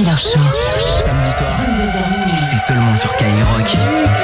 Killer 0.00 0.16
Show. 0.16 0.40
Samedi 1.04 1.30
soir, 1.30 1.60
c'est 2.48 2.56
seulement 2.56 2.96
sur 2.96 3.10
Skyrock. 3.10 4.19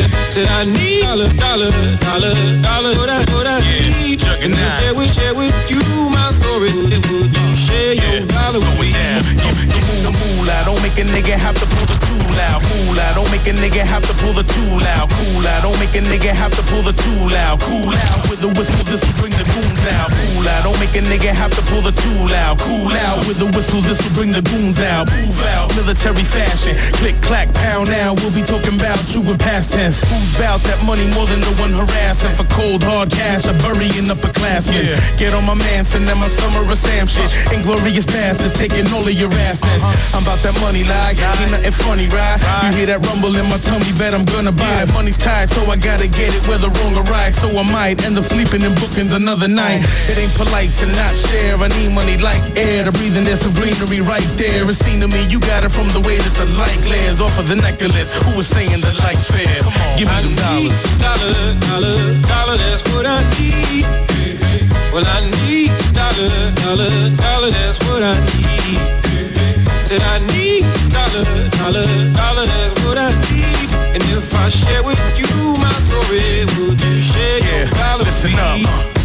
Said, 0.00 0.32
said 0.32 0.48
I 0.48 0.64
need 0.64 1.04
dollar, 1.04 1.28
dollar, 1.36 1.68
dollar, 2.00 2.32
dollar, 2.64 2.92
what 2.96 3.10
I, 3.10 3.20
what 3.36 3.46
I 3.46 3.60
need. 3.60 4.24
And 4.40 4.54
if 4.56 4.88
I 4.88 4.92
would 4.96 5.08
share 5.08 5.34
with 5.34 5.52
you 5.68 5.82
my 6.08 6.32
story, 6.32 6.72
would 6.72 7.04
you 7.04 7.48
share 7.52 7.92
your 7.92 8.24
dollar 8.24 8.64
with 8.64 8.80
me? 8.80 8.88
Give 8.88 9.84
me 9.92 9.96
the 10.00 10.12
moolah, 10.12 10.64
don't 10.64 10.80
make 10.80 10.96
a 10.96 11.04
nigga 11.04 11.36
have 11.36 11.56
to 11.60 11.66
pull 11.76 11.84
the 11.84 11.98
tool 12.00 12.40
out. 12.48 12.64
Moolah, 12.64 13.12
don't 13.12 13.28
make 13.28 13.44
a 13.44 13.52
nigga 13.52 13.84
have 13.84 14.06
to 14.08 14.14
pull 14.24 14.32
the 14.32 14.44
tool 14.48 14.80
out. 14.96 15.10
Cool 15.10 15.44
out, 15.44 15.68
don't 15.68 15.76
make 15.76 15.92
a 15.92 16.00
nigga 16.00 16.32
have 16.32 16.54
to 16.56 16.62
pull 16.72 16.80
the 16.80 16.96
tool 16.96 17.28
out. 17.36 17.60
Cool 17.60 17.92
out 18.08 18.24
with 18.32 18.40
the 18.40 18.48
whistle, 18.56 18.84
this 18.88 19.04
will 19.04 19.18
bring 19.20 19.34
the 19.36 19.44
goons 19.44 19.84
out. 19.98 20.08
Cool 20.08 20.48
out, 20.48 20.64
don't 20.64 20.78
make 20.80 20.94
a 20.96 21.02
nigga 21.04 21.34
have 21.34 21.52
to 21.52 21.62
pull 21.68 21.82
the 21.82 21.92
tool 21.92 22.30
out. 22.40 22.56
Cool 22.62 22.88
out 23.04 23.20
with 23.28 23.36
the 23.36 23.50
whistle, 23.52 23.82
this 23.84 24.00
will 24.00 24.14
bring 24.16 24.32
the 24.32 24.40
goons 24.40 24.80
out. 24.80 25.10
Move 25.12 25.42
out, 25.52 25.68
military 25.76 26.24
fashion. 26.24 26.78
Click, 26.96 27.20
clack, 27.20 27.52
pound 27.52 27.90
now. 27.90 28.14
We'll 28.14 28.32
be 28.32 28.42
talking 28.42 28.80
about 28.80 28.96
you 29.12 29.20
in 29.26 29.36
past 29.36 29.74
tense. 29.74 29.89
Who's 29.98 30.38
bout 30.38 30.62
that 30.70 30.78
money 30.86 31.06
more 31.10 31.26
than 31.26 31.42
the 31.42 31.50
one 31.58 31.74
harassing 31.74 32.30
for 32.38 32.46
cold 32.54 32.82
hard 32.86 33.10
cash? 33.10 33.50
A 33.50 33.54
burying 33.58 34.06
upperclassmen. 34.06 34.94
Get 35.18 35.34
on 35.34 35.44
my 35.44 35.54
Manson 35.54 36.06
and 36.06 36.20
my 36.20 36.30
summer 36.30 36.62
of 36.62 36.78
Sam 36.78 37.10
shit. 37.10 37.26
Uh-huh. 37.26 37.56
Inglorious 37.58 38.06
bastards 38.06 38.54
taking 38.54 38.86
all 38.94 39.02
of 39.02 39.12
your 39.12 39.32
assets. 39.50 39.82
Uh-huh. 39.82 40.18
I'm 40.18 40.22
about 40.22 40.38
that 40.46 40.54
money, 40.62 40.84
like 40.86 41.18
ain't 41.18 41.50
nothing 41.50 41.74
funny, 41.74 42.06
right? 42.14 42.38
You 42.62 42.70
hear 42.76 42.86
that 42.94 43.02
rumble 43.10 43.34
in 43.34 43.46
my 43.50 43.58
tummy, 43.58 43.90
bet 43.98 44.14
I'm 44.14 44.24
gonna 44.30 44.54
buy 44.54 44.86
it. 44.86 44.92
Money's 44.94 45.18
tight, 45.18 45.50
so 45.50 45.66
I 45.66 45.76
gotta 45.76 46.06
get 46.06 46.30
it 46.30 46.42
whether 46.46 46.70
wrong 46.80 46.94
or 46.94 47.06
right. 47.10 47.34
So 47.34 47.50
I 47.50 47.64
might 47.72 47.98
end 48.06 48.14
up 48.14 48.24
sleeping 48.24 48.62
in 48.62 48.74
bookings 48.78 49.12
another 49.12 49.48
night. 49.48 49.82
Uh-huh. 49.82 50.12
It 50.12 50.16
ain't 50.22 50.34
polite 50.38 50.70
to 50.78 50.86
not 50.94 51.10
share. 51.10 51.58
I 51.58 51.68
need 51.80 51.90
money 51.90 52.16
like 52.18 52.40
air 52.54 52.84
to 52.84 52.92
breathe, 52.92 53.16
and 53.16 53.26
there's 53.26 53.42
some 53.42 53.54
greenery 53.58 54.00
right 54.00 54.26
there. 54.38 54.62
It's 54.70 54.78
seen 54.78 55.00
to 55.00 55.08
me, 55.08 55.26
you 55.26 55.40
got 55.40 55.64
it 55.64 55.72
from 55.74 55.88
the 55.90 56.00
way 56.06 56.16
that 56.16 56.34
the 56.38 56.46
light 56.54 56.78
glares 56.86 57.20
off 57.20 57.38
of 57.38 57.48
the 57.48 57.56
necklace. 57.56 58.14
Who 58.22 58.36
was 58.36 58.46
saying 58.46 58.80
the 58.80 58.92
light's 59.02 59.26
fair? 59.26 59.58
Give 59.98 60.08
me 60.08 60.14
I 60.14 60.20
them 60.22 60.34
need 60.34 60.72
dollars. 60.72 60.98
dollar, 60.98 61.34
dollar, 61.68 61.96
dollar, 62.30 62.56
that's 62.56 62.82
what 62.92 63.06
I 63.06 63.18
need. 63.38 63.84
Well, 64.92 65.06
I 65.06 65.20
need 65.46 65.70
dollar, 65.94 66.30
dollar, 66.62 66.90
dollar, 67.16 67.50
that's 67.50 67.78
what 67.86 68.02
I 68.02 68.14
need. 68.34 68.80
Said 69.86 70.02
I 70.02 70.18
need 70.34 70.64
dollar, 70.90 71.24
dollar, 71.58 71.86
dollar, 72.14 72.46
that's 72.46 72.74
what 72.84 72.98
I 72.98 73.10
need. 73.30 73.68
And 73.94 74.02
if 74.14 74.34
I 74.34 74.48
share 74.48 74.82
with 74.82 75.00
you 75.18 75.30
my 75.58 75.72
story, 75.86 76.46
would 76.58 76.80
you 76.80 77.00
share 77.00 77.38
your 77.48 77.66
dollar 77.70 78.04
with 78.04 78.24
me? 78.24 78.64
up. 78.64 78.99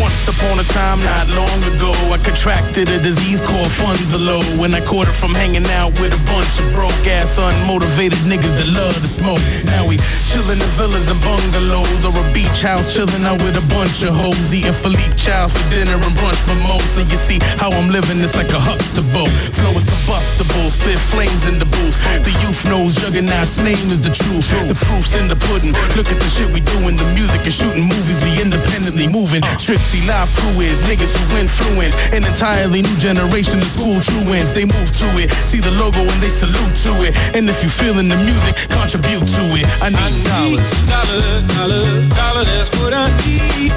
Once 0.00 0.24
upon 0.32 0.58
a 0.58 0.64
time, 0.72 0.98
not 1.04 1.28
long 1.36 1.60
ago, 1.76 1.92
I 2.08 2.16
contracted 2.24 2.88
a 2.88 2.98
disease 2.98 3.44
called 3.44 3.68
low. 4.16 4.40
When 4.56 4.72
I 4.74 4.80
caught 4.80 5.08
it 5.08 5.16
from 5.16 5.34
hanging 5.34 5.66
out 5.76 5.92
with 6.00 6.16
a 6.16 6.22
bunch 6.24 6.48
of 6.56 6.72
broke 6.72 7.04
ass, 7.04 7.36
unmotivated 7.36 8.24
niggas 8.24 8.54
that 8.56 8.70
love 8.72 8.96
to 8.96 9.08
smoke. 9.08 9.40
Now 9.68 9.84
we 9.84 10.00
chillin' 10.28 10.56
in 10.56 10.70
villas 10.76 11.04
and 11.10 11.20
bungalows 11.20 12.00
or 12.04 12.16
a 12.16 12.24
beach 12.32 12.64
house, 12.64 12.96
chillin' 12.96 13.28
out 13.28 13.40
with 13.44 13.60
a 13.60 13.66
bunch 13.68 14.00
of 14.00 14.16
hoes, 14.16 14.40
eating 14.48 14.72
Philippe 14.72 15.16
Chow 15.20 15.48
for 15.48 15.60
dinner 15.68 16.00
and 16.00 16.14
brunch 16.16 16.40
mimosa. 16.48 17.04
You 17.04 17.18
see 17.20 17.38
how 17.60 17.68
I'm 17.68 17.92
living? 17.92 18.24
It's 18.24 18.36
like 18.36 18.52
a 18.56 18.60
Huxtable. 18.60 19.28
Flow 19.28 19.76
is 19.76 19.84
combustible, 19.84 20.68
spit 20.72 21.00
flames 21.12 21.44
in 21.44 21.60
the 21.60 21.68
booth. 21.68 21.96
The 22.24 22.32
youth 22.44 22.64
knows 22.68 22.96
Juggernaut's 22.96 23.60
name 23.60 23.88
is 23.92 24.00
the 24.00 24.12
truth. 24.12 24.48
The 24.64 24.76
proof's 24.88 25.12
in 25.16 25.28
the 25.28 25.36
pudding. 25.36 25.76
Look 25.92 26.08
at 26.08 26.16
the 26.16 26.30
shit 26.32 26.48
we 26.52 26.60
doing. 26.60 26.96
The 26.96 27.08
music 27.12 27.44
and 27.44 27.52
shooting 27.52 27.84
movies. 27.84 28.16
We 28.24 28.40
independently 28.40 29.08
moving. 29.08 29.44
Strictly 29.90 30.06
live 30.06 30.30
crew 30.38 30.60
is 30.62 30.78
niggas 30.86 31.10
who 31.18 31.38
influence 31.42 31.98
an 32.14 32.22
entirely 32.22 32.80
new 32.80 32.96
generation 33.02 33.58
of 33.58 33.66
school 33.66 33.98
truants. 34.00 34.52
They 34.54 34.62
move 34.62 34.90
to 35.02 35.06
it, 35.18 35.34
see 35.50 35.58
the 35.58 35.72
logo 35.82 35.98
and 35.98 36.20
they 36.22 36.30
salute 36.30 36.76
to 36.86 37.02
it. 37.02 37.10
And 37.34 37.50
if 37.50 37.60
you 37.64 37.68
feeling 37.68 38.06
the 38.06 38.14
music, 38.14 38.70
contribute 38.70 39.26
to 39.26 39.42
it. 39.58 39.66
I 39.82 39.90
I 39.90 39.90
need 39.90 40.14
need 40.14 40.62
dollars. 40.62 40.86
dollar, 40.86 41.22
dollar, 41.58 41.82
dollar, 42.06 42.44
that's 42.46 42.70
what 42.78 42.94
I 42.94 43.10
need. 43.26 43.74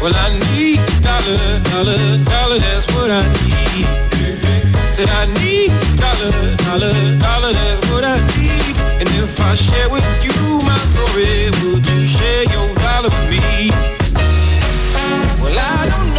Well, 0.00 0.16
I 0.16 0.32
need 0.56 0.80
dollar, 1.04 1.60
dollar, 1.60 2.00
dollar, 2.24 2.56
that's 2.56 2.88
what 2.96 3.12
I 3.12 3.20
need. 3.44 3.84
Said 4.96 5.12
I 5.12 5.28
need 5.44 5.76
dollar, 6.00 6.32
dollar, 6.64 6.92
dollar, 7.20 7.52
that's 7.52 7.84
what 7.92 8.04
I 8.08 8.16
need. 8.40 8.74
And 8.96 9.08
if 9.20 9.36
I 9.44 9.60
share 9.60 9.92
with 9.92 10.08
you 10.24 10.32
my 10.64 10.78
story, 10.88 11.52
would 11.60 11.84
you 11.84 12.00
share 12.08 12.48
your 12.48 12.72
dollar 12.80 13.12
with 13.12 13.28
me? 13.28 14.01
Well, 15.42 15.58
I 15.58 15.88
don't 15.88 16.11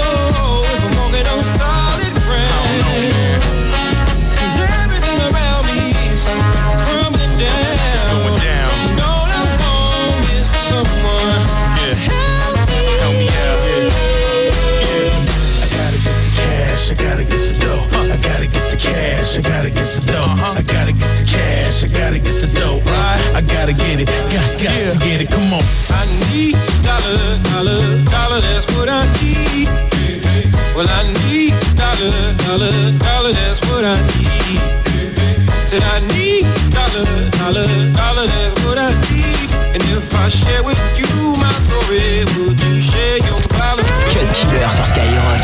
that's 28.65 28.77
what 28.77 28.89
I 28.89 29.03
need. 29.21 29.67
Well, 30.75 30.87
I 30.87 31.03
need 31.27 31.53
dollar, 31.75 32.33
dollar, 32.45 33.31
that's 33.31 33.61
what 33.69 33.83
I 33.83 33.95
need. 34.15 34.61
Said 35.67 35.83
I 35.83 35.99
need 36.13 36.45
dollar, 36.71 37.05
dollar, 37.31 38.27
that's 38.27 38.65
what 38.65 38.77
I 38.77 38.89
need. 39.11 39.51
And 39.73 39.83
if 39.83 40.13
I 40.15 40.29
share 40.29 40.63
with 40.63 40.79
you 40.97 41.07
my 41.39 41.51
story, 41.65 42.25
would 42.37 42.59
you 42.59 42.79
share 42.79 43.17
your 43.17 43.39
dollar? 43.59 43.83
Sur 44.09 44.83
Skyrock. 44.83 45.43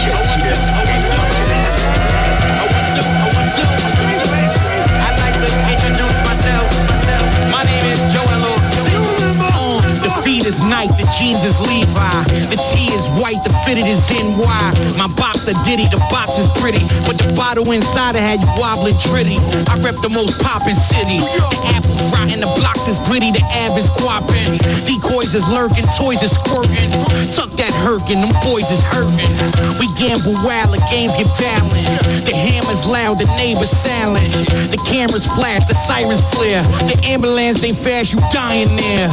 Is 10.50 10.58
Nike, 10.66 10.90
the 10.98 11.06
jeans 11.14 11.46
is 11.46 11.62
Levi. 11.62 12.18
The 12.50 12.58
tee 12.74 12.90
is 12.90 13.06
white, 13.22 13.38
the 13.46 13.54
fitted 13.70 13.86
is 13.86 14.02
NY. 14.10 14.98
My 14.98 15.06
box 15.14 15.46
a 15.46 15.54
Diddy, 15.62 15.86
the 15.94 16.02
box 16.10 16.42
is 16.42 16.50
pretty. 16.58 16.82
But 17.06 17.22
the 17.22 17.30
bottle 17.38 17.70
inside 17.70 18.18
it 18.18 18.26
had 18.26 18.42
you 18.42 18.50
wobbling 18.58 18.98
tritty. 18.98 19.38
I 19.70 19.78
rep 19.86 20.02
the 20.02 20.10
most 20.10 20.42
poppin' 20.42 20.74
city. 20.74 21.22
The 21.22 21.60
apples 21.78 22.02
rotten, 22.10 22.42
the 22.42 22.50
blocks 22.58 22.90
is 22.90 22.98
gritty, 23.06 23.30
the 23.30 23.46
ab 23.62 23.78
is 23.78 23.94
quapping. 24.02 24.58
Decoys 24.90 25.38
is 25.38 25.46
lurking, 25.54 25.86
toys 25.94 26.26
is 26.26 26.34
squirting. 26.34 26.90
Tuck 27.30 27.54
that 27.62 27.74
hurkin', 27.86 28.18
them 28.18 28.34
boys 28.42 28.66
is 28.74 28.82
hurting. 28.82 29.30
We 29.78 29.86
gamble 30.02 30.34
wild, 30.42 30.74
the 30.74 30.82
games 30.90 31.14
get 31.14 31.30
violent. 31.38 31.78
The 32.26 32.34
hammer's 32.34 32.90
loud, 32.90 33.22
the 33.22 33.30
neighbors 33.38 33.70
silent. 33.70 34.26
The 34.74 34.82
cameras 34.90 35.30
flash, 35.30 35.70
the 35.70 35.78
sirens 35.78 36.26
flare. 36.34 36.66
The 36.90 36.98
ambulance 37.06 37.62
ain't 37.62 37.78
fast, 37.78 38.18
you 38.18 38.20
dying 38.34 38.74
there. 38.74 39.10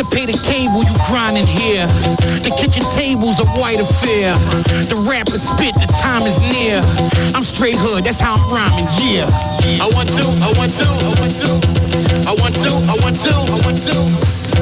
To 0.00 0.02
pay 0.08 0.24
the 0.24 0.38
cable, 0.70 0.84
you 0.84 0.94
grinding 1.08 1.46
here. 1.46 1.86
The 2.42 2.54
kitchen 2.58 2.84
table's 2.94 3.40
a 3.40 3.46
white 3.58 3.80
affair. 3.80 4.34
The 4.88 4.96
rappers 5.08 5.42
spit, 5.42 5.74
the 5.74 5.86
time 6.00 6.22
is 6.22 6.38
near. 6.52 6.80
I'm 7.34 7.44
straight 7.44 7.76
hood, 7.76 8.04
that's 8.04 8.20
how 8.20 8.34
I'm 8.34 8.48
rhyming, 8.50 8.86
yeah. 9.02 9.26
I 9.80 9.90
want 9.92 10.08
to, 10.10 10.24
I 10.42 10.52
want 10.56 10.72
to, 10.78 10.86
I 10.86 11.14
want 11.20 11.34
to. 11.40 11.50
I 12.26 12.34
want 12.34 12.54
to, 12.54 12.70
I 12.70 12.96
want 13.02 13.16
to, 13.16 13.32
I 13.34 13.58
want 13.64 13.78
to. 13.86 13.96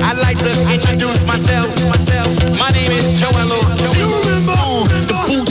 I'd 0.05 0.19
like 0.19 0.39
to 0.39 0.53
introduce 0.73 1.25
myself, 1.27 1.69
myself. 1.89 2.59
My 2.59 2.71
name 2.71 2.93
is 2.93 3.21
Joello. 3.21 4.28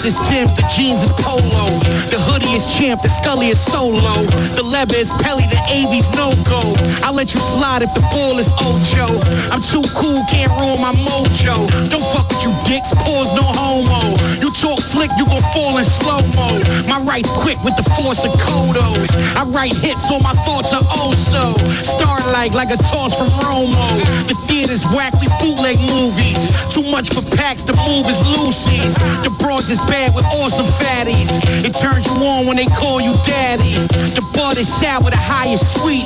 Is 0.07 0.15
Tim, 0.24 0.48
the 0.56 0.63
jeans 0.71 1.04
is 1.04 1.12
Polo. 1.19 1.68
The 2.07 2.15
hoodie 2.15 2.56
is 2.56 2.63
Champ, 2.80 3.04
the 3.04 3.12
Scully 3.12 3.51
is 3.51 3.59
Solo. 3.59 4.24
The 4.56 4.63
leather 4.63 4.95
is 4.95 5.12
Pelly, 5.19 5.44
the 5.51 5.59
AV's 5.68 6.07
no-go. 6.15 6.63
I'll 7.04 7.12
let 7.13 7.36
you 7.36 7.44
slide 7.44 7.83
if 7.83 7.92
the 7.92 8.00
ball 8.15 8.39
is 8.39 8.48
Ocho. 8.63 9.19
I'm 9.51 9.59
too 9.59 9.83
cool, 10.00 10.24
can't 10.31 10.48
ruin 10.56 10.80
my 10.80 10.95
mojo. 11.04 11.68
Don't 11.92 12.07
fuck 12.15 12.24
with 12.31 12.39
you 12.48 12.56
dicks, 12.63 12.88
pause, 13.04 13.36
no 13.36 13.44
homo. 13.44 14.15
You 14.39 14.48
talk 14.56 14.80
slick, 14.80 15.12
you 15.19 15.27
gon' 15.27 15.44
fall 15.51 15.75
in 15.75 15.83
slow-mo. 15.83 16.56
My 16.88 17.04
right's 17.04 17.31
quick 17.44 17.59
with 17.68 17.75
the 17.75 17.83
force 18.00 18.24
of 18.24 18.31
Kodos. 18.39 19.12
I 19.36 19.44
write 19.51 19.75
hits, 19.75 20.07
all 20.07 20.24
my 20.24 20.36
thoughts 20.48 20.71
are 20.71 20.88
oh-so. 20.88 21.51
Starlight 21.83 22.56
like 22.56 22.71
a 22.71 22.80
toss 22.88 23.12
from 23.12 23.27
Romo. 23.44 23.92
The 24.31 24.39
theater's 24.48 24.88
whack, 24.95 25.12
we 25.19 25.27
bootleg 25.44 25.83
movies. 25.83 26.48
Too 26.71 26.88
much 26.88 27.12
for 27.12 27.25
packs, 27.36 27.63
the 27.68 27.75
move 27.83 28.07
is 28.07 28.19
Lucy's. 28.39 28.95
The 29.27 29.36
bros 29.44 29.68
is 29.68 29.81
bad 29.98 30.14
with 30.14 30.26
awesome 30.40 30.70
fatties. 30.78 31.30
It 31.66 31.74
turns 31.74 32.06
you 32.06 32.16
on 32.22 32.46
when 32.46 32.58
they 32.58 32.70
call 32.70 33.02
you 33.02 33.14
daddy. 33.26 33.74
The 34.14 34.24
bud 34.34 34.58
is 34.58 34.70
sour, 34.70 35.10
the 35.10 35.18
high 35.18 35.50
is 35.50 35.62
sweet. 35.62 36.06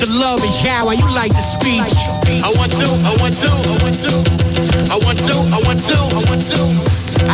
The 0.00 0.08
love 0.08 0.40
is 0.40 0.56
yawa, 0.64 0.96
you 0.96 1.08
like 1.12 1.32
the 1.32 1.44
speech. 1.44 1.92
I 2.40 2.50
want 2.56 2.72
to, 2.80 2.88
I 3.04 3.12
want 3.20 3.36
to, 3.44 3.50
I 3.52 3.76
want 3.84 3.96
to. 4.04 4.12
I 4.88 4.96
want 5.04 5.18
to, 5.28 5.34
I 5.52 5.58
want 5.68 5.80
to, 5.88 5.96
I 6.18 6.22
want 6.28 6.42
to. 6.52 6.60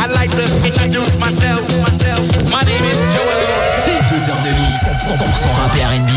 I'd 0.01 0.11
like 0.11 0.31
to 0.35 0.45
introduce 0.67 1.15
myself, 1.19 1.63
myself. 1.87 2.23
My 2.51 2.63
name 2.67 2.83
is 2.83 2.99
Joel 3.13 3.43
Deux 4.09 4.23
heures 4.29 4.43
de 4.43 4.51
mix, 4.59 4.79
100% 5.07 5.23
rap 5.55 5.75
et 5.75 5.83
R&B. 5.83 6.11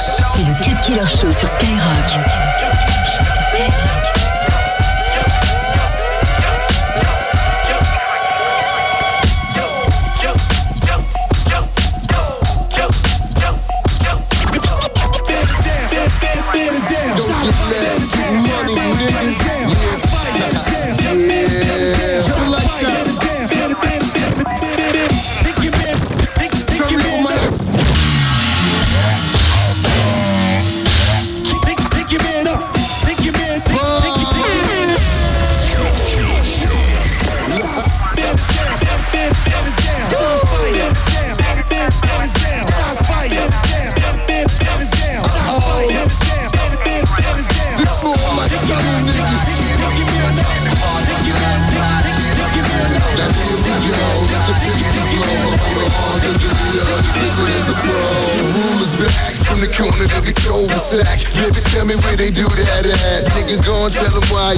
C'est 0.00 0.46
le 0.46 0.54
Cut 0.62 0.78
Killer 0.82 1.06
Show 1.06 1.32
sur 1.32 1.48
Skyrock. 1.48 2.10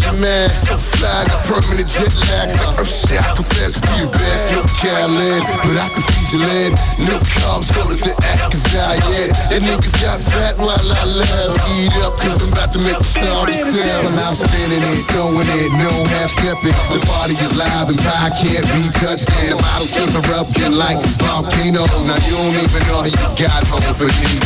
Tell 0.00 0.12
them 0.12 0.20
why 0.20 0.20
you 0.20 0.20
mad. 0.20 0.50
So 0.50 0.76
fly, 0.76 1.24
got 1.26 1.44
permanent 1.46 1.88
jet 1.88 2.12
lag. 2.28 2.50
Oh 2.76 2.84
shit, 2.84 3.18
I 3.20 3.34
confess 3.36 3.76
we 3.80 4.04
the 4.04 4.10
best. 4.12 4.52
No 4.52 4.60
Khaled, 4.80 5.42
but 5.64 5.76
I 5.76 5.88
can 5.92 6.02
feed 6.02 6.28
your 6.32 6.42
lead. 6.44 6.72
No 7.06 7.16
carbs, 7.20 7.68
call 7.72 7.90
it 7.92 8.00
the 8.02 8.12
Atkins 8.32 8.64
diet. 8.72 9.32
That 9.50 9.62
niggas 9.62 9.96
got 10.00 10.20
fat 10.20 10.58
while 10.58 10.76
I 10.76 11.04
laugh. 11.06 11.56
Eat 11.76 11.94
up, 12.04 12.16
cause 12.18 12.42
I'm 12.42 12.52
about 12.52 12.72
to 12.72 12.80
make 12.80 12.98
the 12.98 13.04
star 13.04 13.48
sound. 13.48 14.06
I'm 14.06 14.18
out 14.26 14.36
spinning 14.36 14.84
it, 14.84 15.04
throwing 15.12 15.48
it, 15.60 15.70
no 15.80 15.90
half 16.18 16.30
stepping. 16.30 16.76
The 16.92 17.00
party 17.06 17.34
is 17.38 17.56
live 17.56 17.88
and 17.88 17.98
pie 17.98 18.30
can't 18.36 18.66
be 18.74 18.88
touched. 19.00 19.28
And 19.44 19.56
the 19.56 19.58
bottles 19.60 19.92
keep 19.92 20.12
erupting 20.12 20.74
like 20.76 21.00
volcanoes. 21.20 21.92
Now 22.06 22.18
you 22.26 22.36
don't 22.36 22.56
even 22.56 22.82
know 22.88 23.00
how 23.04 23.08
you 23.08 23.20
got 23.38 23.62
home 23.68 23.94
for 23.94 24.08
these 24.10 24.36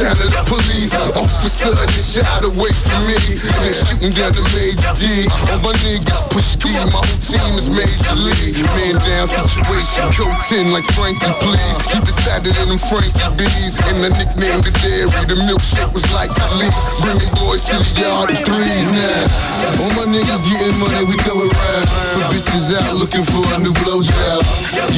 Sound 0.00 0.20
of 0.20 0.30
the 0.32 0.42
police, 0.46 0.94
officer 0.94 1.89
shot 2.10 2.42
away 2.42 2.74
from 2.74 3.06
me. 3.06 3.14
And 3.38 3.54
they 3.62 3.70
shooting 3.70 4.10
down 4.10 4.34
the 4.34 4.42
Major 4.50 4.90
D. 4.98 5.30
All 5.54 5.62
my 5.62 5.70
niggas 5.86 6.26
push 6.34 6.58
D, 6.58 6.74
my 6.74 6.90
whole 6.90 7.06
team 7.22 7.54
is 7.54 7.70
Major 7.70 8.18
League. 8.18 8.58
Man 8.74 8.98
down 8.98 9.30
situation, 9.30 10.10
coat 10.18 10.34
10 10.50 10.74
like 10.74 10.82
Frankie, 10.98 11.30
please. 11.38 11.78
Keep 11.94 12.10
it 12.10 12.18
tighter 12.26 12.50
than 12.50 12.74
them 12.74 12.82
Frankie 12.82 13.14
B's. 13.38 13.78
And 13.86 14.02
the 14.02 14.10
nickname 14.10 14.58
the 14.58 14.74
dairy, 14.82 15.06
the 15.30 15.38
milkshake 15.38 15.94
was 15.94 16.02
like 16.10 16.34
police. 16.34 16.74
the 17.06 17.30
boys 17.38 17.62
to 17.70 17.78
the 17.78 17.86
yard 18.02 18.34
in 18.34 18.42
threes 18.42 18.90
now. 18.90 19.78
All 19.78 19.94
my 19.94 20.10
niggas 20.10 20.42
getting 20.50 20.82
money, 20.82 21.06
we 21.06 21.14
go 21.22 21.38
around. 21.38 21.86
Put 22.18 22.26
bitches 22.34 22.74
out 22.74 22.98
looking 22.98 23.22
for 23.22 23.46
a 23.54 23.62
new 23.62 23.70
blowjob. 23.86 24.42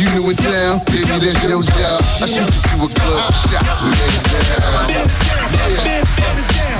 You 0.00 0.08
new 0.16 0.32
in 0.32 0.36
town, 0.40 0.80
baby, 0.88 1.12
that's 1.20 1.44
your 1.44 1.60
job. 1.60 2.00
I 2.24 2.24
shoot 2.24 2.48
you 2.48 2.80
a 2.80 2.88
club, 2.88 3.28
shots 3.52 3.84
lay 3.84 4.16
down. 4.32 6.31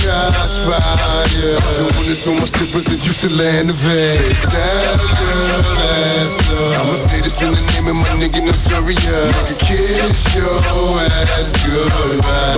shots 0.00 0.58
fire. 0.64 1.58
Doing 1.76 2.06
this 2.08 2.22
so 2.24 2.32
much 2.34 2.50
difference 2.50 2.88
that 2.90 3.00
you 3.04 3.12
should 3.12 3.36
land 3.36 3.70
the 3.70 3.76
vase. 3.76 4.42
Down 4.48 4.98
girl, 5.18 5.60
up. 5.60 6.80
I'ma 6.80 6.94
say 6.96 7.20
this 7.20 7.42
in 7.42 7.52
the 7.54 7.62
name 7.74 7.86
of 7.92 7.96
my 8.02 8.12
nigga 8.18 8.40
Notorious. 8.42 8.98
Nigga, 8.98 10.10
kiss 10.10 10.34
your 10.34 10.50
ass 10.50 11.52
goodbye. 11.66 12.54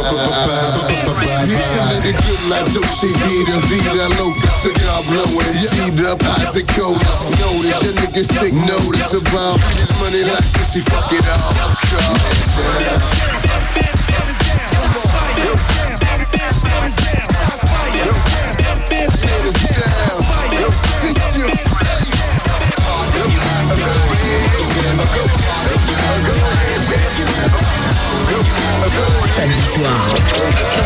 Here's 1.47 1.73
a 1.77 1.85
little 1.91 2.15
good 2.15 2.43
like 2.51 2.67
Dolce 2.73 3.09
Vita, 3.11 3.57
Vida 3.69 4.09
Loca, 4.19 4.49
cigar 4.49 5.03
blowing. 5.11 5.53
Feed 5.73 6.01
up, 6.07 6.23
Isaac 6.41 6.67
Colas. 6.73 7.35
Notice 7.41 7.83
your 7.83 7.95
niggas 8.01 8.31
take 8.41 8.55
notice 8.55 9.15
about 9.15 9.59
this 9.77 9.93
money 10.01 10.23
like 10.25 10.47
this, 10.57 10.75
he 10.75 10.81
fuck 10.81 11.11
it 11.13 11.27
up. 11.29 11.41
Come 11.91 12.17
down. 12.79 13.07
Samedi 29.37 29.63
soir, 29.63 30.86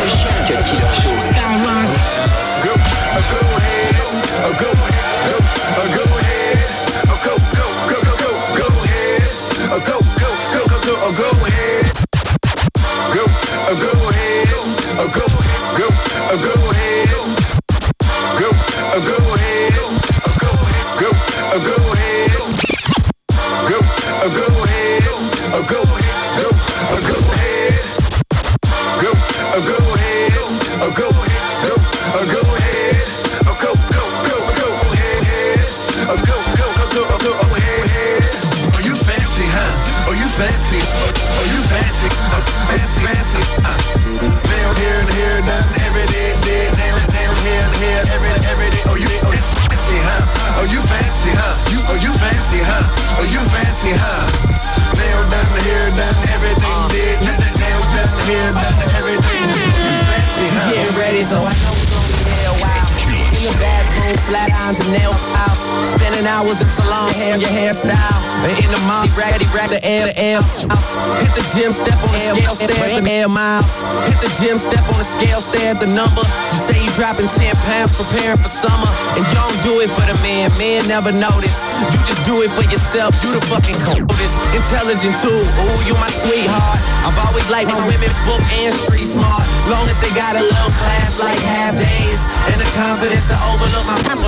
irons 64.71 64.79
and 64.79 64.91
nails 64.95 65.27
house. 65.27 65.67
Spending 65.83 66.25
hours 66.27 66.61
in 66.61 66.67
salon, 66.67 67.11
hair, 67.13 67.35
your 67.37 67.49
hairstyle. 67.49 68.19
And 68.47 68.55
in 68.63 68.69
the 68.71 68.79
mall, 68.87 69.07
raggedy, 69.17 69.45
rack 69.51 69.69
the 69.69 69.83
air, 69.83 70.07
the 70.07 70.15
air 70.17 70.41
house. 70.41 70.95
Hit 71.19 71.33
the 71.35 71.43
gym, 71.51 71.71
step 71.71 71.99
on 71.99 72.11
the 72.11 72.21
scale, 72.31 72.55
stare 72.55 72.71
at 72.71 73.03
the 73.03 73.11
air 73.11 73.27
miles. 73.27 73.83
Hit 74.07 74.19
the 74.23 74.31
gym, 74.39 74.57
step 74.57 74.83
on 74.87 74.97
the 74.97 75.07
scale, 75.07 75.41
stare 75.41 75.75
at 75.75 75.79
the 75.79 75.87
number. 75.91 76.23
You 76.23 76.59
say 76.59 76.77
you 76.79 76.91
dropping 76.95 77.27
10 77.27 77.51
pounds, 77.67 77.91
preparing 77.95 78.39
for 78.39 78.51
summer. 78.51 78.87
And 79.19 79.23
you 79.27 79.35
don't 79.35 79.59
do 79.67 79.83
it 79.83 79.89
for 79.91 80.05
the 80.07 80.15
man, 80.23 80.51
man 80.55 80.87
never 80.87 81.11
notice. 81.11 81.67
You 81.91 81.99
just 82.07 82.23
do 82.23 82.41
it 82.41 82.51
for 82.55 82.63
yourself, 82.71 83.11
you 83.23 83.35
the 83.35 83.43
fucking 83.51 83.77
coldest. 83.83 84.39
Intelligent 84.55 85.15
too, 85.19 85.35
ooh, 85.35 85.79
you 85.87 85.95
my 85.99 86.09
sweetheart. 86.09 86.79
I've 87.03 87.19
always 87.27 87.47
liked 87.51 87.67
my 87.67 87.81
women 87.87 88.09
book 88.23 88.43
and 88.63 88.71
street 88.73 89.05
smart. 89.05 89.43
Long 89.67 89.83
as 89.87 89.97
they 89.99 90.11
got 90.15 90.35
a 90.39 90.43
little 90.43 90.73
class 90.79 91.19
like 91.19 91.39
half 91.43 91.75
days. 91.75 92.23
And 92.51 92.57
the 92.59 92.69
confidence 92.77 93.27
to 93.27 93.37
overlook 93.51 93.85
my 93.87 93.99
problems. 94.07 94.21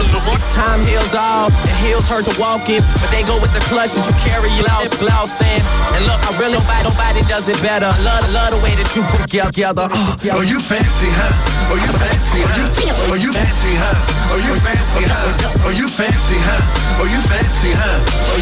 Time 0.54 0.86
heals 0.86 1.18
all, 1.18 1.50
and 1.50 1.76
heels 1.82 2.06
hurt 2.06 2.26
to 2.30 2.36
walk 2.38 2.70
in. 2.70 2.82
But 3.02 3.10
they 3.10 3.26
go 3.26 3.38
with 3.42 3.54
the 3.54 3.64
clutches 3.70 4.06
you 4.06 4.16
carry 4.22 4.50
your 4.54 4.70
out 4.70 4.86
flossing. 4.94 5.62
And 5.98 6.02
look, 6.06 6.22
I 6.22 6.30
really 6.38 6.58
nobody, 6.58 6.84
nobody 6.86 7.22
does 7.26 7.50
it 7.50 7.58
better. 7.66 7.90
I 7.90 7.98
love, 8.06 8.22
love 8.34 8.52
the 8.54 8.62
way 8.62 8.74
that 8.78 8.90
you 8.94 9.02
put 9.10 9.26
together. 9.30 9.90
Oh, 9.90 10.46
you 10.46 10.62
fancy, 10.62 11.10
huh? 11.10 11.74
Oh, 11.74 11.78
you 11.78 11.92
fancy, 11.98 12.42
huh? 12.46 13.10
Oh, 13.10 13.18
you 13.18 13.34
fancy, 13.34 13.74
huh? 13.74 13.98
Oh, 14.30 14.40
you 14.42 14.56
fancy, 14.62 15.06
huh? 15.10 15.66
Oh, 15.66 15.74
you 15.74 15.88
fancy, 15.90 16.38
huh? 16.38 17.02
Oh, 17.02 17.08
you 17.10 17.22
fancy, 17.26 17.72
huh? 17.74 18.33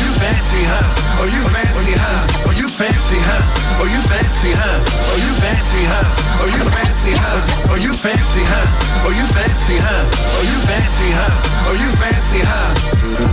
Fancy, 2.82 3.22
huh? 3.22 3.78
Oh, 3.78 3.86
you 3.94 4.02
fancy, 4.10 4.50
huh? 4.58 4.78
Oh, 5.14 5.18
you 5.22 5.34
fancy, 5.38 5.86
huh? 5.86 6.02
Oh, 6.42 6.50
you 6.50 6.66
fancy, 6.66 7.14
huh? 7.14 7.70
Oh, 7.70 7.78
you 7.78 7.94
fancy, 7.94 8.42
huh? 8.42 9.06
Oh, 9.06 9.14
you 9.14 9.26
fancy, 9.38 9.78
huh? 9.78 10.02
Oh, 10.10 10.42
you 10.50 10.58
fancy, 10.66 11.10
huh? 11.14 11.30
Oh, 11.70 11.78
you 11.78 11.90
fancy, 12.02 12.42
huh? 12.42 12.74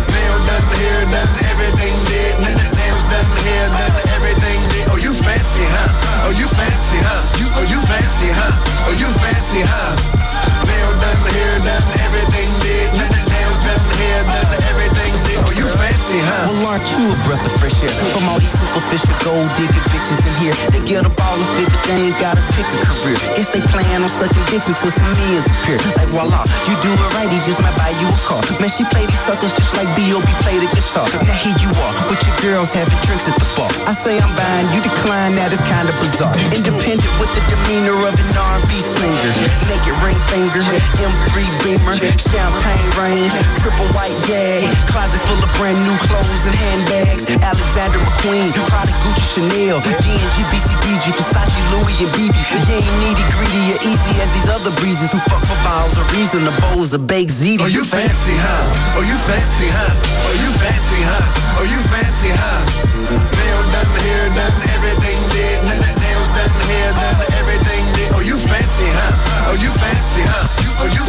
Nail 0.04 0.36
done, 0.44 0.68
hair 0.84 1.00
done, 1.08 1.32
everything 1.48 1.96
did. 2.12 2.32
Nails 2.44 3.04
done, 3.08 3.28
hair 3.48 3.66
done, 3.72 3.96
everything 4.20 4.60
did. 4.68 4.84
Oh, 4.92 5.00
you 5.00 5.16
fancy, 5.16 5.64
huh? 5.64 6.28
Oh, 6.28 6.32
you 6.36 6.48
fancy, 6.52 7.00
huh? 7.00 7.40
You, 7.40 7.48
oh, 7.56 7.64
you 7.72 7.80
fancy, 7.88 8.28
huh? 8.28 8.52
Oh, 8.84 8.94
you 9.00 9.08
fancy, 9.16 9.64
huh? 9.64 9.92
Nail 10.68 10.92
done, 11.00 11.24
hair 11.24 11.56
done, 11.64 11.86
everything 12.04 12.48
did. 12.68 12.88
Nails 13.00 13.58
done, 13.64 13.84
hair 13.96 14.20
done, 14.28 14.52
everything 14.60 14.77
aren't 16.68 16.84
you 17.00 17.08
a 17.08 17.16
breath 17.24 17.40
of 17.48 17.54
fresh 17.56 17.80
air? 17.80 17.92
From 18.12 18.28
all 18.28 18.36
these 18.36 18.52
superficial 18.52 19.16
gold 19.24 19.48
digging 19.56 19.86
bitches 19.88 20.20
in 20.20 20.34
here, 20.44 20.54
they 20.68 20.82
get 20.84 21.08
a 21.08 21.12
ball 21.16 21.36
and 21.40 21.50
figure 21.56 21.80
they 21.88 22.12
ain't 22.12 22.18
gotta 22.20 22.44
pick 22.52 22.68
a 22.68 22.78
career. 22.84 23.16
Guess 23.40 23.50
they 23.56 23.64
plan 23.72 24.04
on 24.04 24.12
sucking 24.12 24.44
dicks 24.52 24.68
until 24.68 24.92
some 24.92 25.08
years 25.32 25.48
appear. 25.48 25.80
Like 25.96 26.12
voila, 26.12 26.44
you 26.68 26.76
do 26.84 26.92
it 26.92 27.00
right, 27.16 27.28
he 27.32 27.40
just 27.48 27.64
might 27.64 27.72
buy 27.80 27.88
you 27.96 28.08
a 28.12 28.20
car. 28.28 28.44
Man, 28.60 28.68
she 28.68 28.84
play 28.92 29.08
these 29.08 29.18
suckers 29.18 29.56
just 29.56 29.72
like 29.80 29.88
B.O.B. 29.96 30.28
play 30.44 30.60
the 30.60 30.68
guitar. 30.68 31.08
Now 31.24 31.38
here 31.40 31.56
you 31.56 31.72
are, 31.72 31.94
with 32.12 32.20
your 32.20 32.36
girls 32.44 32.76
having 32.76 33.00
drinks 33.08 33.24
at 33.24 33.36
the 33.40 33.48
bar. 33.56 33.72
I 33.88 33.96
say 33.96 34.20
I'm 34.20 34.28
buying, 34.36 34.68
you 34.76 34.84
decline, 34.84 35.40
that 35.40 35.48
is 35.56 35.64
kinda 35.64 35.92
bizarre. 36.04 36.36
Independent 36.52 37.12
with 37.16 37.32
the 37.32 37.42
demeanor 37.48 37.96
of 38.04 38.12
an 38.12 38.28
R&B 38.36 38.72
singer. 38.76 39.32
Naked 39.72 39.96
ring 40.04 40.20
finger, 40.28 40.60
M3 41.00 41.34
Beamer, 41.64 41.96
champagne 42.20 42.87
rain, 42.98 43.30
triple 43.62 43.86
white 43.94 44.14
jag, 44.26 44.66
closet 44.90 45.20
full 45.26 45.38
of 45.38 45.50
brand 45.58 45.78
new 45.86 45.96
clothes 46.06 46.46
and 46.46 46.54
handbags. 46.54 47.24
Alexander 47.42 47.98
McQueen, 47.98 48.50
Prada, 48.68 48.92
Gucci, 49.02 49.26
Chanel, 49.34 49.78
D&G, 50.02 50.36
BCBG, 50.50 51.14
Versace, 51.14 51.58
Louis, 51.72 51.96
and 52.02 52.10
Bebe. 52.18 52.34
You 52.34 52.58
ain't 52.74 52.88
needy, 53.00 53.24
greedy, 53.34 53.64
or 53.74 53.80
easy 53.86 54.12
as 54.20 54.30
these 54.34 54.48
other 54.50 54.72
breezes 54.82 55.12
who 55.12 55.18
fuck 55.30 55.42
for 55.46 55.58
balls 55.62 55.98
or 55.98 56.06
reason. 56.18 56.44
The 56.44 56.54
bowls 56.60 56.94
of 56.94 57.06
baked 57.06 57.30
ziti. 57.30 57.62
Oh, 57.62 57.70
you 57.70 57.84
fancy, 57.84 58.34
huh? 58.34 58.98
Oh, 58.98 59.04
you 59.06 59.16
fancy, 59.30 59.68
huh? 59.70 59.92
Oh, 60.26 60.34
you 60.42 60.50
fancy, 60.58 61.00
huh? 61.06 61.24
Oh, 61.58 61.66
you 61.66 61.80
fancy, 61.92 62.30
huh? 62.34 62.60
Nail 63.08 63.62
done, 63.72 63.92
hair 64.02 64.26
done, 64.34 64.56
everything 64.74 65.18
did. 65.32 65.56
Nails 65.66 66.28
done, 66.34 66.54
hair 66.68 66.90
done, 66.92 67.18
everything 67.38 67.84
did. 67.96 68.08
Oh, 68.14 68.22
you 68.24 68.36
fancy, 68.36 68.88
huh? 68.90 69.52
Oh, 69.52 69.56
you 69.56 69.70
fancy, 69.70 70.22
huh? 70.26 70.46
Oh, 70.82 70.88
you 70.94 71.07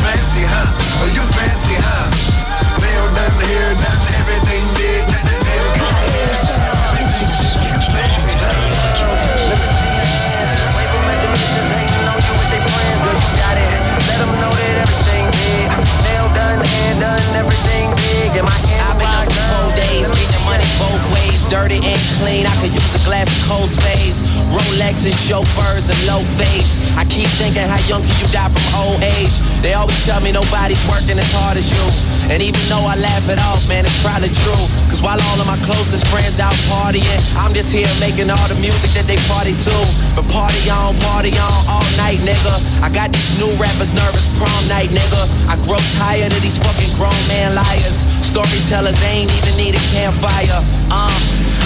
thinking, 27.89 27.97
how 27.97 27.97
young 27.97 28.03
can 28.05 28.17
you 28.21 28.27
die 28.31 28.49
from 28.49 28.65
old 28.77 29.01
age? 29.03 29.33
They 29.61 29.73
always 29.73 29.97
tell 30.05 30.21
me 30.21 30.31
nobody's 30.31 30.81
working 30.87 31.17
as 31.17 31.31
hard 31.33 31.57
as 31.57 31.69
you. 31.69 31.83
And 32.29 32.41
even 32.41 32.61
though 32.69 32.85
I 32.85 32.95
laugh 32.95 33.25
it 33.29 33.39
off, 33.39 33.67
man, 33.67 33.85
it's 33.85 34.01
probably 34.01 34.29
true. 34.29 34.63
Cause 34.89 35.01
while 35.01 35.17
all 35.17 35.39
of 35.41 35.47
my 35.47 35.57
closest 35.65 36.05
friends 36.07 36.39
out 36.39 36.53
partying, 36.69 37.21
I'm 37.37 37.53
just 37.53 37.73
here 37.73 37.89
making 37.99 38.29
all 38.29 38.47
the 38.47 38.59
music 38.61 38.93
that 38.93 39.07
they 39.09 39.17
party 39.25 39.57
to. 39.57 39.75
But 40.15 40.29
party 40.29 40.69
on, 40.69 40.95
party 41.09 41.33
on 41.33 41.59
all 41.67 41.85
night, 41.97 42.21
nigga. 42.21 42.53
I 42.85 42.89
got 42.93 43.11
these 43.11 43.31
new 43.41 43.49
rappers 43.57 43.93
nervous 43.93 44.29
prom 44.37 44.61
night, 44.69 44.93
nigga. 44.93 45.21
I 45.49 45.57
grow 45.65 45.81
tired 45.97 46.31
of 46.33 46.41
these 46.41 46.57
fucking 46.61 46.93
grown 46.95 47.17
man 47.27 47.55
liars. 47.57 48.05
Storytellers, 48.21 48.97
they 49.01 49.25
ain't 49.25 49.33
even 49.41 49.53
need 49.57 49.73
a 49.73 49.83
campfire. 49.89 50.61
Uh, 50.93 51.17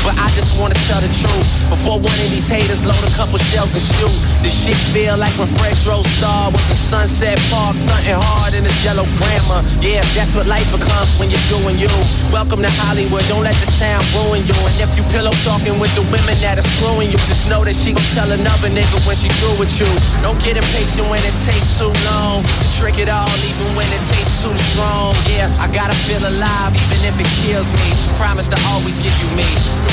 but 0.03 0.13
I 0.19 0.27
just 0.35 0.59
wanna 0.59 0.75
tell 0.91 0.99
the 0.99 1.09
truth. 1.09 1.47
Before 1.71 1.97
one 1.97 2.17
of 2.19 2.29
these 2.29 2.47
haters 2.47 2.85
load 2.85 2.99
a 3.01 3.11
couple 3.15 3.39
shells 3.51 3.73
and 3.73 3.81
shoot. 3.81 4.15
This 4.43 4.53
shit 4.53 4.77
feel 4.91 5.17
like 5.17 5.33
when 5.39 5.47
Fresh 5.57 5.87
Rose 5.87 6.05
Star 6.19 6.51
was 6.51 6.63
in 6.69 6.77
Sunset 6.77 7.39
Park, 7.49 7.75
stunting 7.75 8.19
hard 8.19 8.53
in 8.53 8.63
his 8.67 8.77
yellow 8.83 9.07
grammar. 9.17 9.63
Yeah, 9.79 10.03
that's 10.13 10.35
what 10.35 10.45
life 10.45 10.67
becomes 10.69 11.15
when 11.17 11.31
you're 11.31 11.47
doing 11.49 11.79
you. 11.79 11.89
Welcome 12.29 12.61
to 12.61 12.71
Hollywood, 12.83 13.23
don't 13.31 13.43
let 13.43 13.55
this 13.63 13.79
town 13.79 14.03
ruin 14.13 14.43
you. 14.45 14.57
And 14.67 14.75
if 14.83 14.91
you 14.99 15.03
pillow 15.09 15.31
talking 15.47 15.79
with 15.79 15.95
the 15.95 16.03
women 16.11 16.35
that 16.43 16.59
are 16.59 16.67
screwing 16.77 17.09
you, 17.09 17.17
just 17.25 17.47
know 17.47 17.63
that 17.63 17.75
she 17.75 17.95
gon' 17.95 18.03
tell 18.13 18.29
another 18.29 18.69
nigga 18.69 18.99
when 19.07 19.15
she 19.15 19.31
through 19.39 19.57
with 19.57 19.71
you. 19.79 19.87
Don't 20.21 20.37
get 20.43 20.59
impatient 20.59 21.07
when 21.07 21.23
it 21.23 21.35
takes 21.47 21.79
too 21.79 21.91
long. 22.11 22.43
Trick 22.75 22.99
it 22.99 23.07
all 23.07 23.31
even 23.47 23.69
when 23.79 23.87
it 23.95 24.03
tastes 24.03 24.43
too 24.43 24.53
strong. 24.75 25.15
Yeah, 25.31 25.47
I 25.63 25.71
gotta 25.71 25.95
feel 26.05 26.21
alive 26.21 26.75
even 26.75 26.99
if 27.07 27.15
it 27.15 27.29
kills 27.41 27.71
me. 27.79 27.89
Promise 28.19 28.51
to 28.51 28.59
always 28.69 28.99
give 28.99 29.15
you 29.23 29.29
me, 29.39 29.47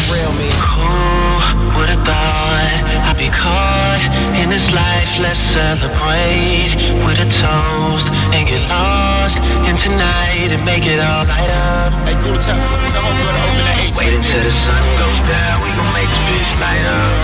real 0.08 0.32
me. 0.32 0.48
Who 0.56 0.88
would've 1.76 2.00
thought 2.06 2.72
I'd 3.08 3.18
be 3.18 3.28
caught 3.28 4.00
in 4.40 4.48
this 4.48 4.70
life? 4.72 5.10
Let's 5.20 5.40
celebrate 5.52 6.72
with 7.04 7.18
a 7.20 7.28
toast 7.28 8.08
and 8.32 8.48
get 8.48 8.62
lost 8.70 9.36
in 9.68 9.76
tonight 9.76 10.54
and 10.54 10.64
make 10.64 10.86
it 10.86 11.00
all 11.00 11.26
light 11.26 11.50
up. 11.76 11.92
Hey, 12.08 12.16
go 12.16 12.32
tell, 12.38 12.56
tell 12.88 13.04
him 13.04 13.18
to 13.18 13.28
open 13.28 13.64
the 13.66 13.74
H. 13.84 13.98
Wait 13.98 14.14
until 14.14 14.42
the 14.42 14.54
sun 14.54 14.84
goes 14.96 15.20
down, 15.28 15.60
we 15.60 15.68
gon' 15.76 15.92
make 15.92 16.08
this 16.08 16.22
bitch 16.30 16.52
light 16.62 16.86
up. 16.86 17.14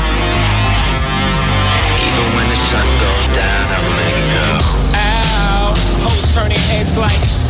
Even 2.03 2.27
when 2.37 2.47
the 2.51 2.61
sun 2.69 2.87
goes 3.01 3.27
down, 3.33 3.65
I 3.73 3.79
will 3.81 3.97
make 3.97 4.17
it 4.21 4.29
go. 4.37 4.49
Ow, 4.93 5.75
hoes 6.05 6.35
turning 6.35 6.61
heads 6.69 6.97
like 6.97 7.46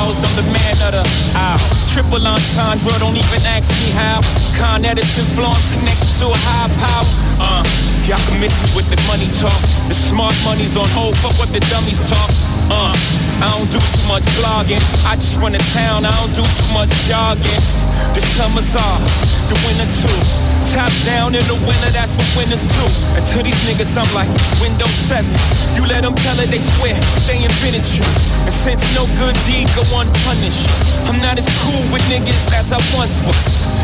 owls. 0.00 0.24
I'm 0.24 0.34
the 0.36 0.46
man 0.50 0.76
of 0.88 0.92
the 0.96 1.04
ow. 1.36 1.56
Triple 1.92 2.24
entendre, 2.24 2.92
don't 2.98 3.16
even 3.16 3.40
ask 3.44 3.68
me 3.84 3.92
how. 3.92 4.20
Con 4.56 4.84
Edison 4.84 5.26
flow, 5.36 5.52
connected 5.76 6.10
to 6.20 6.26
a 6.32 6.38
high 6.48 6.70
power. 6.80 7.08
Uh, 7.40 7.62
y'all 8.06 8.20
can 8.24 8.40
miss 8.40 8.54
me 8.62 8.68
with 8.76 8.88
the 8.88 9.00
money 9.10 9.28
talk. 9.36 9.60
The 9.88 9.94
smart 9.94 10.34
money's 10.44 10.76
on 10.76 10.88
hold, 10.96 11.16
fuck 11.18 11.36
what 11.38 11.50
the 11.52 11.60
dummies 11.68 12.00
talk. 12.08 12.30
Uh, 12.70 12.94
I 13.42 13.48
don't 13.56 13.70
do 13.72 13.80
too 13.80 14.04
much 14.08 14.24
blogging. 14.38 14.82
I 15.04 15.16
just 15.16 15.36
run 15.40 15.52
the 15.52 15.62
town, 15.76 16.04
I 16.04 16.12
don't 16.20 16.34
do 16.34 16.44
too 16.44 16.70
much 16.72 16.92
jogging. 17.08 17.62
The 18.14 18.22
summer's 18.36 18.74
off, 18.76 19.02
the 19.48 19.56
winter 19.66 19.88
too. 19.90 20.49
Top 20.70 20.92
down 21.04 21.34
in 21.34 21.42
the 21.50 21.58
winter, 21.66 21.90
that's 21.90 22.14
what 22.14 22.30
winners 22.38 22.64
do. 22.64 22.86
And 23.18 23.26
to 23.26 23.42
these 23.42 23.58
niggas, 23.66 23.90
I'm 23.98 24.06
like 24.14 24.30
Windows 24.62 24.94
7. 25.10 25.26
You 25.74 25.82
let 25.90 26.04
them 26.04 26.14
tell 26.14 26.38
it, 26.38 26.48
they 26.50 26.62
swear 26.62 26.94
they 27.26 27.42
invented 27.42 27.82
you. 27.90 28.06
And 28.46 28.54
since 28.54 28.78
no 28.94 29.06
good 29.18 29.34
deed 29.50 29.66
go 29.74 29.82
unpunished, 29.98 30.70
I'm 31.10 31.18
not 31.18 31.38
as 31.38 31.48
cool 31.66 31.82
with 31.90 32.02
niggas 32.06 32.54
as 32.54 32.72
I 32.72 32.78
once 32.94 33.18
was. 33.26 33.79